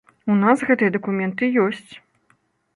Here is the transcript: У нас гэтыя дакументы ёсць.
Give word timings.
У 0.35 0.37
нас 0.43 0.63
гэтыя 0.69 0.95
дакументы 0.97 1.53
ёсць. 1.67 1.93